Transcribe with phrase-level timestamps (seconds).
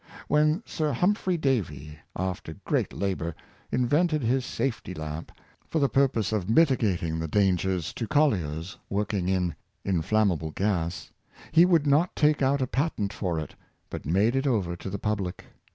[0.27, 3.35] When Sir Hum phry Davy, after great labor,
[3.71, 5.31] invented his safety lamp,
[5.67, 9.53] for the purpose of mitigating the dangers to colliers working in
[9.85, 11.11] inflammable gas,
[11.51, 13.53] he would not take out a patent for it,
[13.91, 15.45] but made it over to the public.